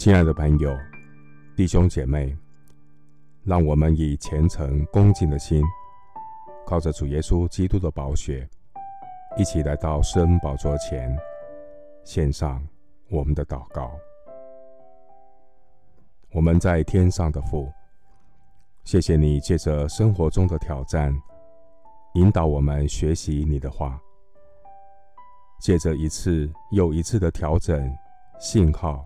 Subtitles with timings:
[0.00, 0.74] 亲爱的朋友、
[1.54, 2.34] 弟兄姐妹，
[3.44, 5.62] 让我们以虔诚恭敬的心，
[6.66, 8.48] 靠着主耶稣基督的宝血，
[9.36, 11.14] 一起来到施恩宝座前，
[12.02, 12.66] 献上
[13.10, 13.92] 我们的祷告。
[16.32, 17.70] 我们在天上的父，
[18.84, 21.14] 谢谢你借着生活中的挑战，
[22.14, 24.00] 引导我们学习你的话，
[25.60, 27.94] 借着一次又一次的调整
[28.38, 29.04] 信号。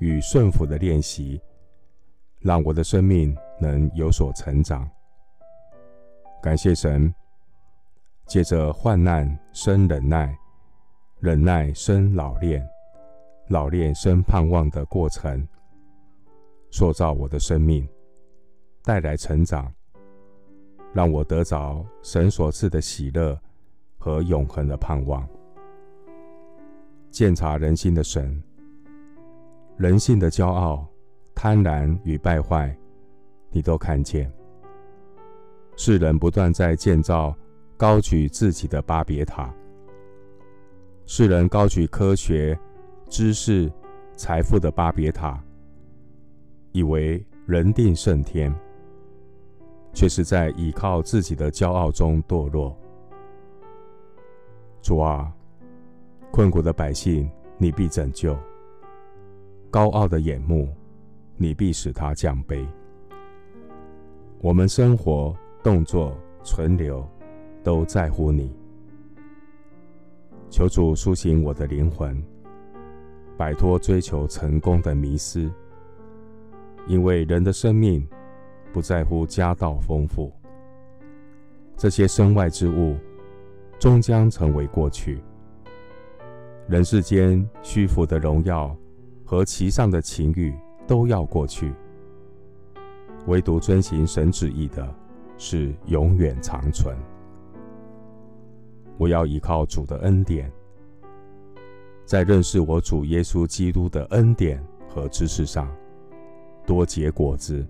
[0.00, 1.40] 与顺服的练习，
[2.40, 4.88] 让我的生命能有所成长。
[6.42, 7.14] 感谢神，
[8.26, 10.34] 借着患难生忍耐，
[11.20, 12.66] 忍耐生老练，
[13.48, 15.46] 老练生盼望的过程，
[16.70, 17.86] 塑造我的生命，
[18.82, 19.70] 带来成长，
[20.94, 23.38] 让我得着神所赐的喜乐
[23.98, 25.28] 和永恒的盼望。
[27.10, 28.42] 鉴察人心的神。
[29.80, 30.86] 人性的骄傲、
[31.34, 32.76] 贪婪与败坏，
[33.48, 34.30] 你都看见。
[35.74, 37.34] 世人不断在建造
[37.78, 39.50] 高举自己的巴别塔，
[41.06, 42.54] 世人高举科学、
[43.08, 43.72] 知识、
[44.18, 45.42] 财富的巴别塔，
[46.72, 48.54] 以为人定胜天，
[49.94, 52.76] 却是在倚靠自己的骄傲中堕落。
[54.82, 55.32] 主啊，
[56.30, 58.38] 困苦的百姓，你必拯救。
[59.70, 60.68] 高傲的眼目，
[61.36, 62.66] 你必使他降卑。
[64.40, 65.32] 我们生活、
[65.62, 66.12] 动作、
[66.42, 67.06] 存留，
[67.62, 68.52] 都在乎你。
[70.48, 72.20] 求主苏醒我的灵魂，
[73.36, 75.48] 摆脱追求成功的迷思。
[76.88, 78.04] 因为人的生命
[78.72, 80.32] 不在乎家道丰富，
[81.76, 82.96] 这些身外之物
[83.78, 85.22] 终将成为过去。
[86.66, 88.76] 人世间虚浮的荣耀。
[89.30, 90.52] 和其上的情欲
[90.88, 91.72] 都要过去，
[93.28, 94.92] 唯独遵行神旨意的，
[95.38, 96.96] 是永远长存。
[98.98, 100.50] 我要依靠主的恩典，
[102.04, 105.72] 在认识我主耶稣基督的恩典和知识上，
[106.66, 107.64] 多结果子，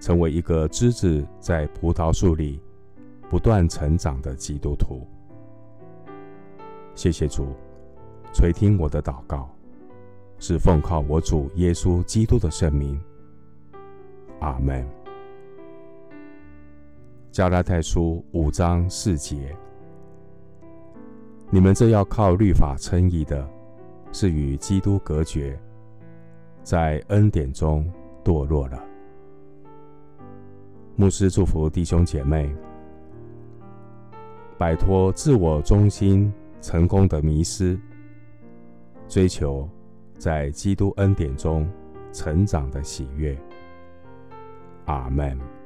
[0.00, 2.58] 成为一个枝子在葡萄树里
[3.28, 5.06] 不断成长的基督徒。
[6.94, 7.48] 谢谢主，
[8.32, 9.46] 垂听我的祷告。
[10.38, 12.98] 是奉靠我主耶稣基督的圣名，
[14.40, 14.86] 阿门。
[17.30, 19.54] 加拉太书五章四节：
[21.50, 23.48] 你们这要靠律法称义的，
[24.12, 25.58] 是与基督隔绝，
[26.62, 27.90] 在恩典中
[28.24, 28.82] 堕落了。
[30.96, 32.52] 牧师祝福弟兄姐妹，
[34.56, 37.78] 摆脱自我中心、成功的迷失，
[39.08, 39.68] 追求。
[40.18, 41.66] 在基督恩典中
[42.12, 43.38] 成长的喜悦，
[44.86, 45.57] 阿门。